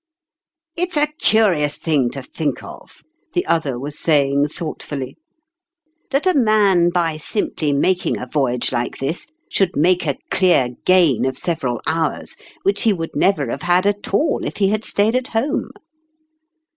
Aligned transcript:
"It's 0.75 0.97
a 0.97 1.05
curious 1.05 1.77
thing 1.77 2.09
to 2.09 2.23
think 2.23 2.63
of," 2.63 3.03
the 3.35 3.45
other 3.45 3.77
was 3.77 3.99
saying 3.99 4.47
thoughtfully," 4.47 5.15
that 6.09 6.25
a 6.25 6.33
man 6.33 6.89
by 6.89 7.17
simply 7.17 7.71
making 7.71 8.17
a 8.17 8.25
voyage 8.25 8.71
like 8.71 8.97
this, 8.97 9.27
should 9.47 9.73
20 9.73 9.73
Sottrmalin's 9.73 9.77
ime 9.77 9.81
make 9.83 10.07
a 10.07 10.35
clear 10.35 10.69
gain 10.85 11.25
of 11.25 11.37
several 11.37 11.81
hours 11.85 12.35
which 12.63 12.81
he 12.81 12.93
would 12.93 13.15
never 13.15 13.51
have 13.51 13.61
had 13.61 13.85
at 13.85 14.11
all 14.11 14.41
if 14.43 14.57
he 14.57 14.69
had 14.69 14.83
stayed 14.85 15.15
at 15.15 15.27
home 15.27 15.69